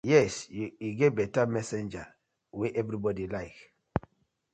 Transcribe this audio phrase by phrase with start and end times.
[0.09, 0.69] Yes yu
[0.99, 2.05] get betta messenger
[2.57, 3.57] wey everybodi like.